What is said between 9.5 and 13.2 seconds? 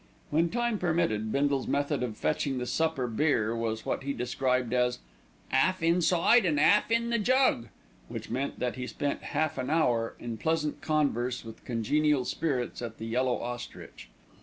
an hour in pleasant converse with congenial spirits at The